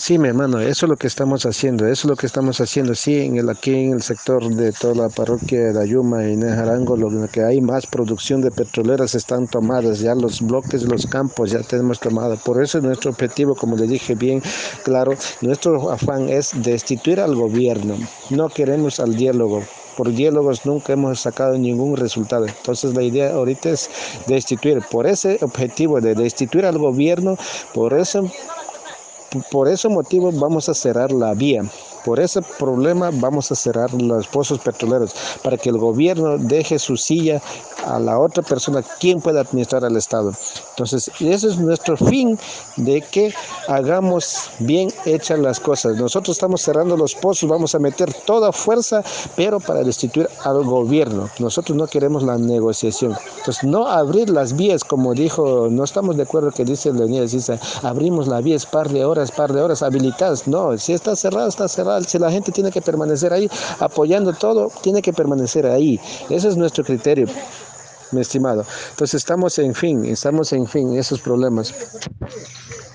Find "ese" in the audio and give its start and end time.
25.08-25.40, 29.68-29.88, 32.20-32.40, 41.20-41.48, 66.28-66.48